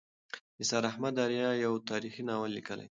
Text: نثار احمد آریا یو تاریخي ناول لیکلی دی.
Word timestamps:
نثار 0.59 0.83
احمد 0.91 1.15
آریا 1.25 1.49
یو 1.65 1.73
تاریخي 1.89 2.21
ناول 2.29 2.51
لیکلی 2.57 2.75
دی. 2.77 2.79